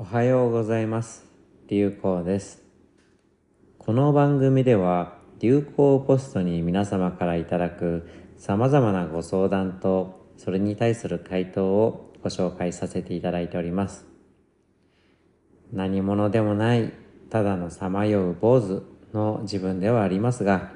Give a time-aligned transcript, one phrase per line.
[0.00, 1.26] おはようございます。
[1.66, 2.62] 流行です。
[3.78, 14.06] この番組では流行ポストに皆様からいただく様々なご相談とそれに対する回答をご紹介させていただいております。
[15.72, 16.92] 何者でもない
[17.28, 20.70] ただのさまよう坊主の自分ではありますが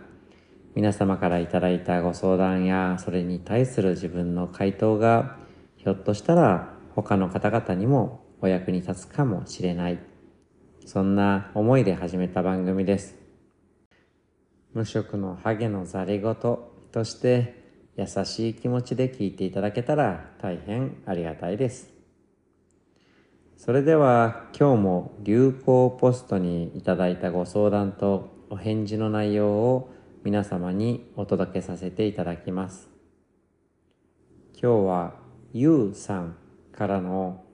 [0.75, 5.37] 皆様からいただいたご相談やそれに対する自分の回答が
[5.77, 9.99] ひょっとしたら他の方々にもお役に立つかもしれない。
[10.85, 13.15] そんな思いで始めた番組です。
[14.75, 17.63] 無職のハゲのざれ言として
[17.97, 21.93] 優しい気持ちで聞いていただけたら大変ありがたいです。
[23.57, 32.91] それでは今日も流行ポストにいただいたご相談とお返事の内容を皆様にお届けさせていただきます。
[34.61, 35.15] 今日は
[35.53, 36.37] ゆうさん
[36.73, 37.45] からの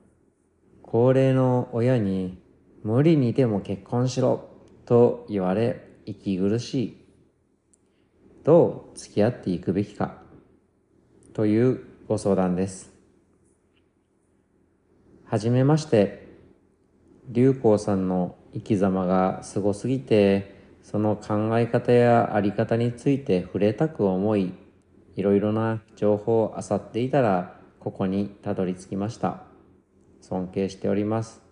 [0.91, 2.43] 高齢の親に
[2.83, 4.49] 無理にでも結婚しろ
[4.87, 6.97] と言われ息苦しい。
[8.43, 10.23] どう付き合っていくべきか。
[11.35, 12.91] というご相談です。
[15.27, 16.27] はじめまして。
[17.29, 24.55] 龍光さんの生き様がすごすぎてその考え方やあり方について触れたく思い
[25.17, 29.58] いろいろな情報を漁っていたらここにたどり着きました。
[30.21, 31.43] 尊敬しております。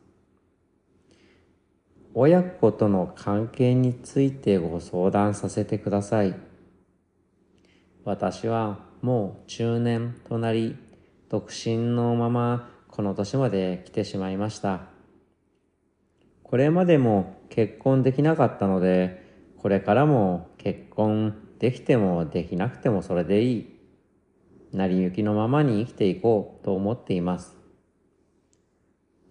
[2.14, 6.34] 親子との関係についてご相談させてください。
[8.04, 10.76] 私はもう中年となり
[11.28, 14.88] 独身のままこの年まで来てしまいました。
[16.42, 19.24] これまでも結婚できなかったので
[19.58, 23.76] これからも結婚できてもできなくてもそれでいい。
[24.72, 27.55] 成り行きのままに生きていこうと思っています。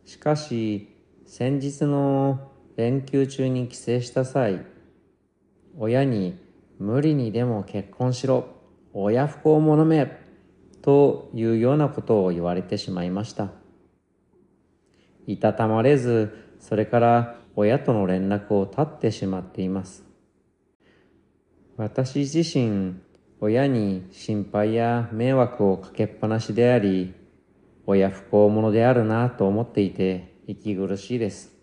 [0.05, 4.65] しかし先日の連休中に帰省した際
[5.77, 6.39] 親に
[6.79, 8.55] 無理にでも結婚しろ。
[8.97, 10.09] 親不孝者め
[10.81, 13.51] というようなことを言われてしまいました。
[15.27, 20.05] いたたまれずそれから親との連絡を絶ってしまっています。
[21.75, 22.95] 私自身
[23.41, 27.13] 親に心配や迷惑をかけっぱなしであり
[27.87, 31.53] 親不孝者であるなと思っていて息苦しいです。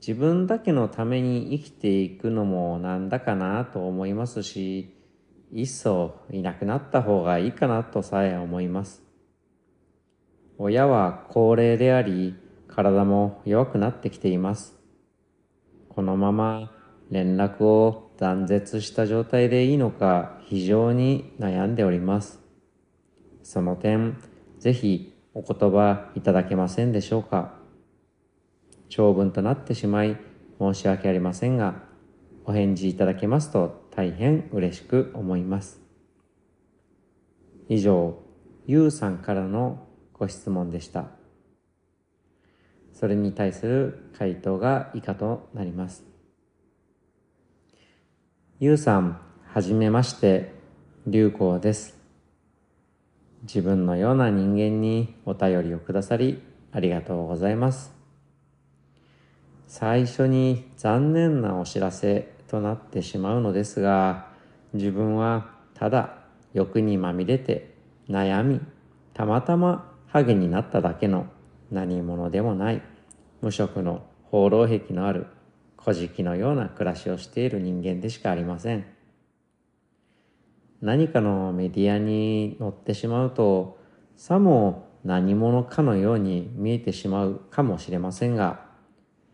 [0.00, 4.94] 自分だけのために生きていくのもなんだかなと思いますし
[5.52, 9.02] いっそいなくなった方がいいかなとさえ思います。
[10.58, 12.34] 親は高齢であり
[12.68, 14.76] 体も弱くなってきています。
[15.88, 16.72] このまま
[17.10, 22.40] 連絡を断絶した状態でいいのか非常に悩んでおります。
[23.42, 24.18] その点
[24.58, 27.54] ぜひお言葉いただけませんでしょうか。
[28.88, 30.16] 長文となってしまい
[30.58, 31.82] 申し訳ありませんが
[32.44, 35.80] お返事いただけますと大変嬉しく思います。
[37.68, 38.18] 以上
[38.66, 41.06] ゆうさんからのご質問でした。
[42.92, 46.04] それに対する回答が以下となります。
[48.58, 50.54] ゆうさんはじめまして
[51.06, 52.05] 流行です。
[53.46, 56.42] 自分のような人間にお便りをくださり
[56.72, 57.94] ありがとうございます。
[59.68, 64.28] 最初に残念なお知らせとなってしまうのですが
[64.72, 66.18] 自分はただ
[66.54, 67.74] 欲にまみれて
[68.08, 68.60] 悩み
[69.14, 71.26] たまたまハゲになっただけの
[71.70, 72.82] 何者でもない
[73.42, 75.26] 無職の放浪癖のある
[75.78, 78.95] 古事記のような暮らしをしている人間でしかありません。
[80.86, 83.76] 何かのメディアに載ってしまうと
[84.14, 88.64] さも何者かのように見えてしまうかもしれませんが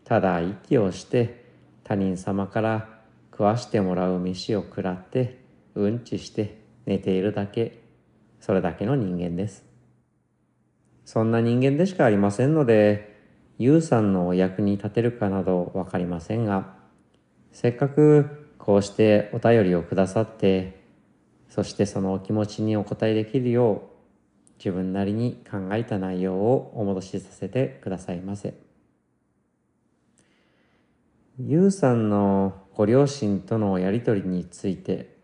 [0.03, 1.45] ただ息をして
[1.83, 2.89] 他人様から
[3.31, 7.83] 食わしてもらう飯を食らってうんちして寝ているだけ。
[8.39, 9.63] それだけの人間です。
[11.05, 13.15] そんな人間でしかありませんので
[13.59, 16.73] ゆうさんのお役に立てるかなどわかりませんが
[17.51, 20.82] せっかくこうしてお便りをくださって
[21.53, 23.79] そしてそのお気持ちにお答えできるよう
[24.57, 28.55] 自分なりに考えた内容をお戻しさせてくださいませ。
[31.37, 35.15] ゆうさんのご両親とのやりとりについて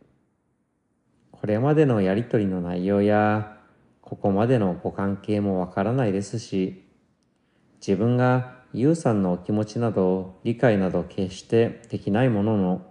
[1.32, 3.58] これまでのやりとりの内容や
[4.02, 6.86] ここまでのご関係もわからないですし
[7.80, 12.82] 自分がゆうさんのお気持ちなど理解など決してできないものの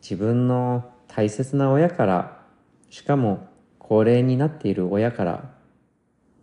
[0.00, 2.42] 自分の大切な親から
[2.90, 3.48] しかも
[3.78, 5.50] 高齢になっている親から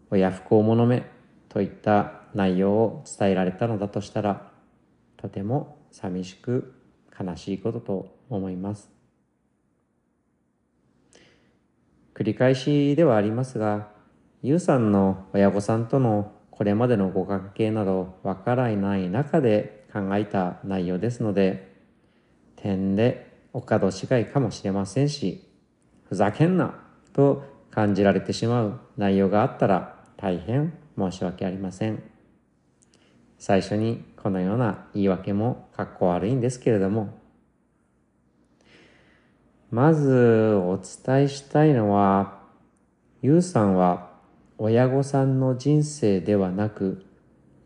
[0.09, 1.05] 親不孝者め
[1.47, 4.51] といった内容を伝えられたのだとしたら
[5.15, 6.73] とても寂しく
[7.15, 8.89] 悲しいことと思います。
[12.15, 13.89] 繰り返しではありますが
[14.41, 21.71] ゆうさんの親御さんとのこれまでのご関係などわからない中で考えた内容ですので
[22.55, 25.47] 点でお門違いかもしれませんし
[26.09, 26.75] ふざけんな
[27.13, 32.03] と感じられてしまう内容があったら大変申し訳ありません。
[33.39, 37.17] 最初にこのような言い訳もかっこ悪いんですけれども、
[39.69, 42.39] まずお伝えしたいのは、
[43.21, 44.11] ゆうさんは
[44.57, 47.05] 親御さんの人生ではなく、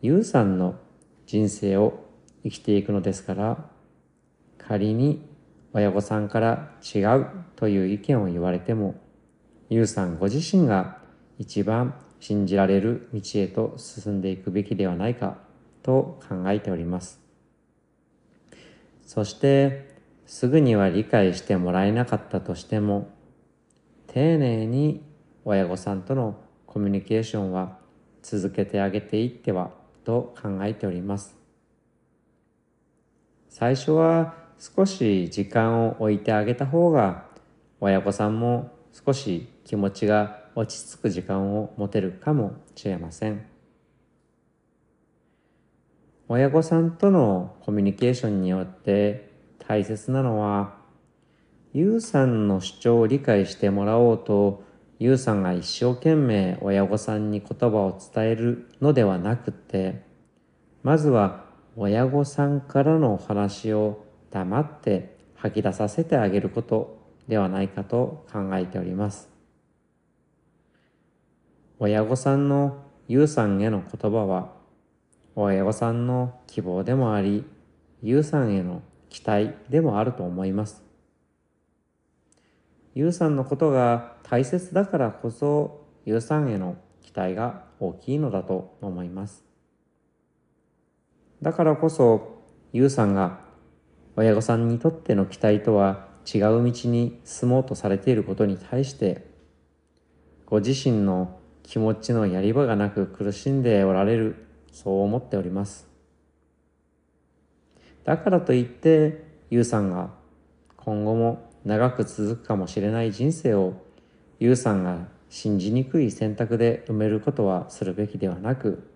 [0.00, 0.76] ゆうさんの
[1.26, 2.06] 人生を
[2.42, 3.70] 生きていくのですから、
[4.56, 5.22] 仮に
[5.78, 8.96] 親御さんから違うという意見を言われても、
[9.68, 10.98] ゆうさんご自身が
[11.38, 15.38] 一番信じられる道へと進んでいくべきではないか
[15.84, 17.20] と考えております。
[19.06, 19.96] そして
[20.26, 23.08] すぐには理解してもらえなかったとしても
[24.08, 25.02] 丁寧に
[25.44, 27.78] 親御さんとのコミュニケーションは
[28.22, 29.70] 続けてあげていっては
[30.04, 31.36] と考えております。
[33.48, 37.26] 最初は少し時間を置いてあげた方が
[37.80, 43.46] 親御さんも少し気持ちが落ち着く時間を持てるかもしれません。
[46.30, 49.30] 親御さんとのコミュニケーションによって
[49.66, 50.76] 大切なのは、
[51.72, 54.64] ゆうさんの主張を理解してもらおうと、
[54.98, 60.02] ゆうさんが一生懸命親御さんに言葉を伝えるのではなくて、
[60.82, 61.44] まずは
[61.76, 66.98] 親御さんからのお話を黙って吐き出させてあげること
[67.28, 69.30] ではないかと考えております。
[71.78, 74.52] 親御さんのゆうさんへの言葉は、
[75.36, 77.44] 親御さんの希望でもあり、
[78.02, 80.82] ゆうさんへの期待でもあると思います。
[82.94, 89.44] ゆうさんのことが大切だからこそ、ゆうさんへの期待が大きいのだと思います。
[91.40, 92.42] だからこそ、
[92.72, 93.47] ゆうさんが
[94.18, 99.24] 親御さんにとっての期待とは違う道に進もうとされていることに対して、
[100.44, 105.86] ご自身の気持ちのやり場がなく苦しんでおられる、そう思っております。
[108.02, 110.10] だからといって、ゆうさんが
[110.78, 113.74] 今後も長く続くかもしれない人生を、
[114.40, 118.90] ゆうさんが信じにくい選択で埋めることはするべきではなく、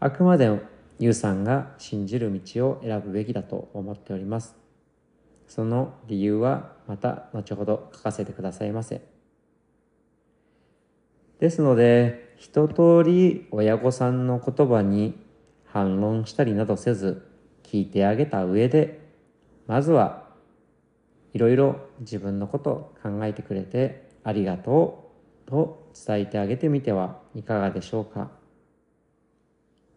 [0.00, 0.50] あくまで
[0.98, 4.56] ゆうさんが信じる道を選ぶべきだと思っております。
[5.48, 9.02] その理由はまた後ほど書かせてくださいませ。
[11.40, 15.18] ですので、一通り親御さんの言葉に
[15.64, 17.26] 反論したりなどせず、
[17.62, 19.00] 聞いてあげた上で、
[19.66, 20.28] まずは
[21.32, 25.12] いろいろ自分のことを考えてくれてありがと
[25.46, 28.43] うと伝えてあげてみてはいかがでしょうか。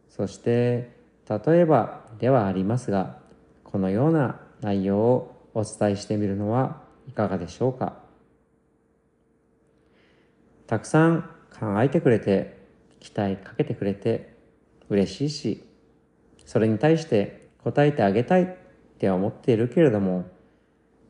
[0.09, 0.95] そして、
[1.30, 3.18] 例えばではありますが、
[3.63, 7.98] このような内容をお伝えしてみるのはいかがでしょうか？
[10.65, 12.57] たくさん考えてくれて、
[13.00, 14.36] 期待かけてくれて
[14.89, 15.63] 嬉しいし、
[16.45, 18.47] それに対して答えてあげたいっ
[18.97, 20.26] て思っているけれども、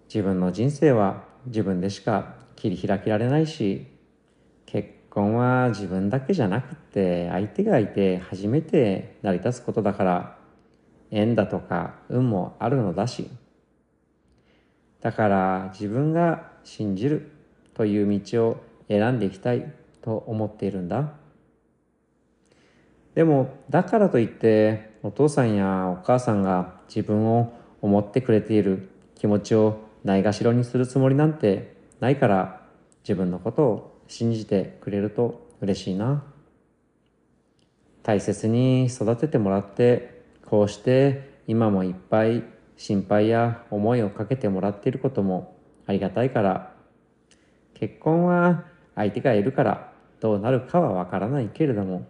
[0.08, 3.88] 自分の人生は自分でしか切り開けられないし、
[4.66, 10.38] 結婚は自分だけじゃなくて相手がいて初めて成り立つことだから、
[11.10, 13.28] 縁だとか運もあるのだし、
[15.02, 17.32] だから自分が信じる
[17.74, 18.58] という道を
[18.90, 21.14] 選んでいきたいと思っているんだ。
[23.16, 32.62] でも、だからといって、お父さんやお母さんが自分を思ってくれている気持ちをないがしろにするつもりなんてないから、
[33.02, 36.24] 自分のことを信じてくれると嬉しいな。
[38.04, 42.44] 大切に育ててもらって、こうして今もいっぱい
[42.78, 46.74] 心配や思いをかけてもらっていることもありがたいから、
[47.74, 52.08] 結婚は相手がいるからどうなるかはわからないけれども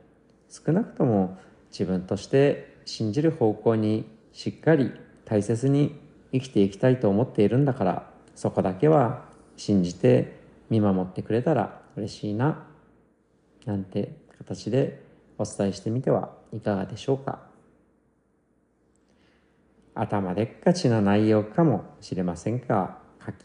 [0.50, 1.38] 少なくとも
[1.72, 4.92] 自分として信じる方向にしっかり
[5.26, 6.00] 大切に
[6.32, 9.26] 生きていきたいと思っているんだからそこだけは
[9.58, 10.40] 信じて
[10.70, 12.66] 見守ってくれたら嬉しいな
[13.66, 15.04] なんて形で
[15.38, 17.40] お伝えしてみてはいかがでしょうか
[19.94, 23.36] 頭でっかちな内容かもしれませんが書き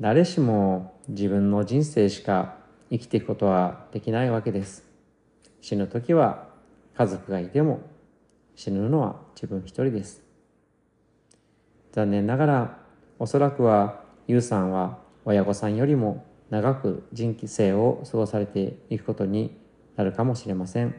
[0.00, 2.56] 誰しも自分の人生しか
[2.90, 4.84] 生きていくことはできないわけです。
[5.60, 6.48] 死ぬ時は
[6.96, 7.80] 家族がいても
[8.54, 10.22] 死ぬのは自分一人です。
[11.92, 12.78] 残念ながら
[13.18, 19.56] おそらくはゆうさんは親御さんよりも長く人生を過ごされていくことに
[19.96, 20.94] なるかもしれません。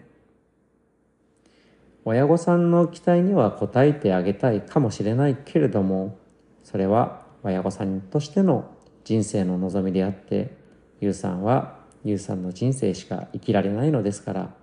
[2.06, 6.18] 親御さんの期待には応えてあげたいかもしれないけれども、
[6.64, 8.72] それは親御さんとしての
[9.04, 10.56] 人生の望みであって、
[11.00, 14.54] ゆうさんはゆうさんの人生しか生きられないのですから、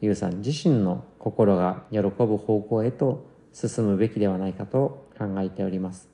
[0.00, 6.08] ゆうさん自身の心が喜ぶ方向へと進むべきではないかと考えております。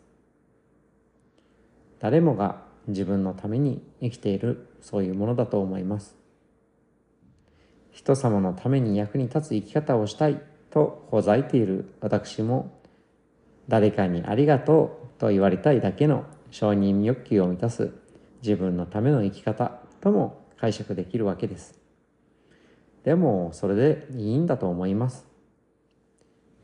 [1.99, 6.17] 誰もが自分のために生きているそういうものだと思います。
[7.91, 12.73] 人様のために役に立つ生き方をしたいとほざいている私も
[13.69, 17.93] 誰かにありがとうと言われたいだけの承認欲求を満たす
[18.43, 21.79] 自分のための生き方とも解釈できるわけです。
[23.05, 25.27] でもそれでいいんだと思います。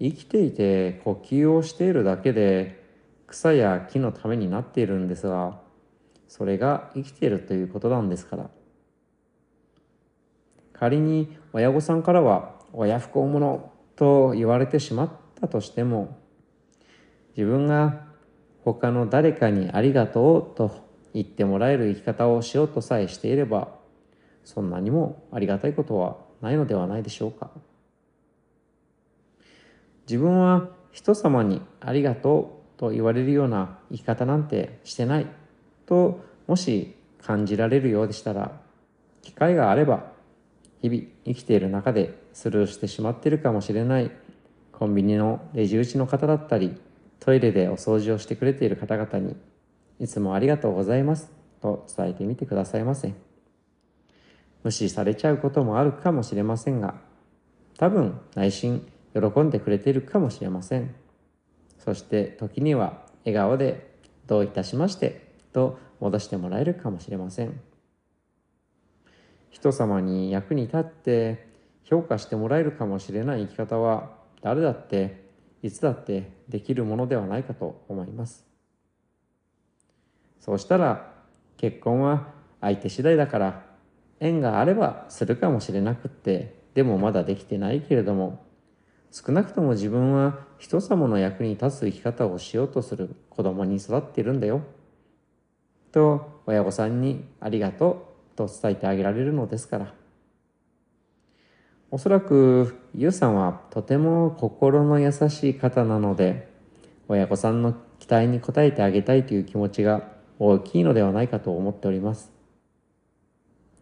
[0.00, 2.84] 生きていて呼吸をしているだけで
[3.26, 5.60] 草や木のためになっているんですが、
[6.28, 8.50] それが生きているということなんですから。
[10.72, 16.16] 仮に親御さんからは親不孝者と言われてしまったとしても、
[17.36, 18.04] 自分が
[18.64, 23.68] 他の誰かにありがとうと言ってもらえる生き方をしようとさえしていれば、
[24.44, 27.50] そんなにもありがたいことはないのではないでしょうか。
[30.06, 35.26] 自分は人様にありがとうと言われるような生き方なんてしてない
[35.88, 38.60] ともし感じられるようでしたら
[39.22, 40.12] 機会があれば
[40.80, 44.10] 日々生きている中でスルーしてしまっているかもしれない
[44.72, 46.80] コンビニのレジ打ちの方だったり
[47.18, 49.36] トイレでお掃除をしてくれている方々に
[49.98, 53.12] いつもありがとうございますと伝えてみてくださいませ
[54.62, 56.94] 無視されちゃうこともあるかもしれませんが
[57.78, 60.94] 多分内心喜んでくれているかもしれません。
[61.78, 63.94] そして時には笑顔で
[64.26, 67.60] どういたしましてと戻してもらえるかもしれません。
[69.50, 71.48] 人様に役に立って
[71.84, 74.10] 評価してもらえるかもしれない生き方は
[74.42, 75.28] 誰だって
[75.62, 78.46] いつだってできるものではないかと思います。
[80.40, 81.12] そうしたら
[81.56, 82.28] 結婚は
[82.60, 83.66] 相手次第だから
[84.20, 88.44] 縁があればするかもしれなくってでもまだできてないけれども
[89.10, 94.62] 少なくとも自分は人様の役に立つ生き方をしようとする子供に育っているんだよ。
[95.92, 99.94] と親御さんにありがとうと伝えてあげられるのですから。
[101.90, 106.48] おそらくゆうさんはとても心の優しい方なので、
[107.08, 110.02] 親御さんの期待に応えてあげたいという気持ちが
[110.38, 112.30] 大きいのではないかと思っております。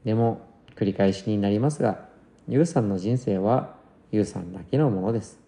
[0.05, 0.41] でも
[0.77, 2.07] 繰り返しになりますが、
[2.49, 3.75] ゆうさんの人生は
[4.13, 5.41] ゆうさんだけのものです。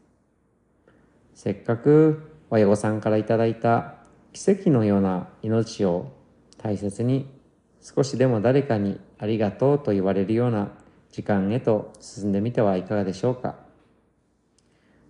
[1.34, 3.94] せっかく親御さんからいただいた
[4.32, 6.10] 奇跡のような命を
[6.58, 7.26] 大切に
[7.80, 10.70] 少しでも誰かにありがとうと言われるような
[11.10, 13.56] 時間へと進んでみてはいかがでしょうか。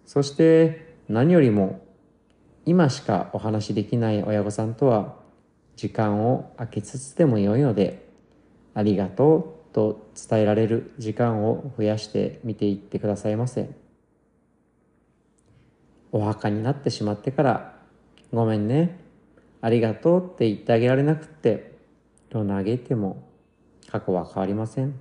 [0.04, 1.84] そして何よりも
[2.64, 5.16] 今しかお話しできない親御さんとは
[5.76, 8.08] 時間を空けつつでも良いので
[8.74, 13.70] ありがとうと伝えられる時間を増やしてみていってくださいませ。
[16.10, 17.78] お墓になってしまってから、
[18.32, 18.98] ごめんね、
[19.60, 21.78] ありがとうって言ってあげられなくって、
[22.30, 23.28] と嘆いても
[23.90, 24.94] 過去は変わりません。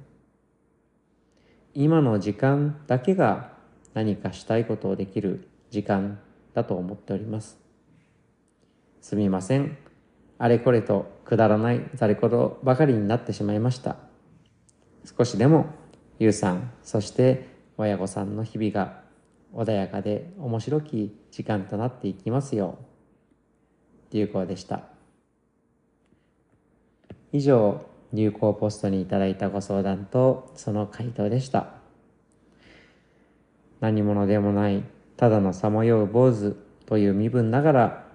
[1.74, 3.52] 今の時間だけが
[3.94, 6.20] 何かしたいことをできる時間
[6.54, 7.60] だと思っております。
[9.02, 9.78] すみません。
[10.40, 12.30] あれこれとくだらないざれ言
[12.64, 13.98] ばかりになってしまいました。
[15.06, 15.68] 少しでも
[16.20, 17.48] ゆうさんそして
[17.78, 19.02] 親御さんの日々が
[19.54, 22.84] 穏やかで面白き時間となっていきますよう
[24.12, 24.84] 流行でした
[27.32, 31.74] 以上流行ポストにいただいたご相談とその回答でした
[33.80, 34.84] 何者でもない
[35.18, 38.08] ただのさまよう坊主という身分ながら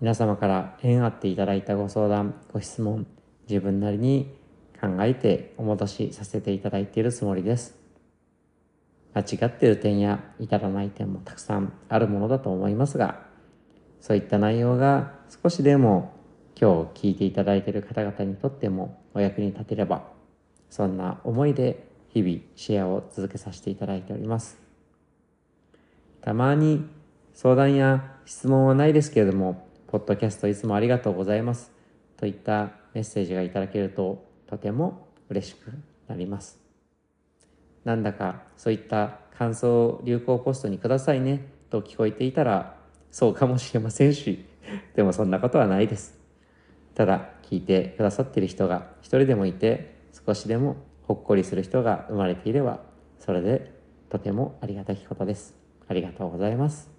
[0.00, 3.06] 皆様から縁あっていただいたご相談ご質問
[3.48, 4.34] 自分なりに
[4.80, 7.76] 考えてお戻しさせていただいているつもりです。
[9.12, 13.26] 間違っている点や至らない点もたくさんあるものだと思いますが、
[14.00, 16.12] そういった内容が少しでも
[16.60, 20.04] 今日聞いていただいている方々にとってもお役に立てれば、
[20.68, 24.58] そんな思いで日々シェアを続けさせていただいております。
[26.20, 26.84] たまに
[27.32, 31.72] 相談や質問はないですけれども、ポッドキャストいつもありがとうございます。
[32.16, 35.72] といったメッセージがいただけるととても嬉しく
[36.08, 36.60] なります。
[37.84, 42.76] なんだかそういった感想を流行ポストにくださいねと聞こえていたら
[43.10, 44.44] そうかもしれませんし
[44.94, 46.18] でもそんなことはないです。
[46.94, 49.94] ただ聞いてくださっている人が一人でもいて
[50.26, 52.80] 少しでもほっこりする人が生まれていれば
[53.18, 53.72] それで
[54.08, 55.54] とてもありがたきことです。
[55.88, 56.90] ありがとうございます。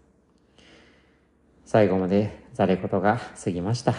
[1.66, 3.94] 最後までざれ言が過ぎました。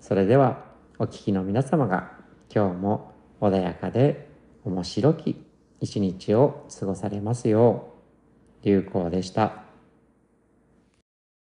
[0.00, 0.64] それでは
[0.98, 2.12] お聞きの皆様が
[2.54, 4.28] 今日も穏やかで
[4.64, 5.44] 面白き
[5.80, 7.92] 一日を過ごされますよ
[8.62, 9.65] う流行でした。